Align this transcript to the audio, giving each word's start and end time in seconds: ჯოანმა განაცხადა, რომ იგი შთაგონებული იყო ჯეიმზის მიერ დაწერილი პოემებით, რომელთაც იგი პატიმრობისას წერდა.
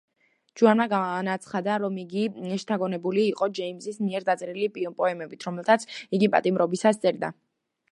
ჯოანმა 0.59 0.85
განაცხადა, 0.93 1.75
რომ 1.83 1.99
იგი 2.03 2.23
შთაგონებული 2.63 3.27
იყო 3.33 3.49
ჯეიმზის 3.61 4.01
მიერ 4.07 4.27
დაწერილი 4.31 4.73
პოემებით, 5.03 5.49
რომელთაც 5.51 5.89
იგი 6.21 6.33
პატიმრობისას 6.39 7.03
წერდა. 7.07 7.35